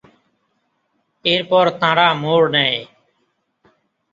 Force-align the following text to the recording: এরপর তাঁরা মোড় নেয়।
এরপর 1.25 1.65
তাঁরা 1.81 2.07
মোড় 2.21 2.47
নেয়। 2.55 2.79